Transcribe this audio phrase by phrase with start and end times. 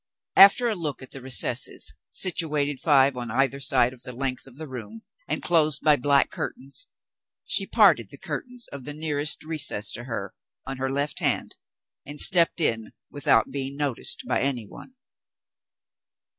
[0.35, 4.55] After a look at the recesses situated, five on either side of the length of
[4.57, 6.87] the room, and closed by black curtains
[7.45, 10.33] she parted the curtains of the nearest recess to her,
[10.65, 11.55] on her left hand;
[12.03, 14.95] and stepped in without being noticed by anyone.